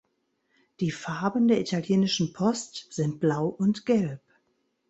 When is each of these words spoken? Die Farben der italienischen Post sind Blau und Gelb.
Die 0.79 0.89
Farben 0.89 1.47
der 1.47 1.61
italienischen 1.61 2.33
Post 2.33 2.87
sind 2.89 3.19
Blau 3.19 3.45
und 3.45 3.85
Gelb. 3.85 4.19